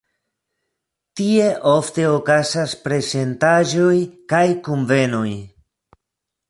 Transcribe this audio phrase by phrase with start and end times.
[1.19, 3.95] Tie ofte okazas prezentaĵoj
[4.35, 5.29] kaj kunvenoj.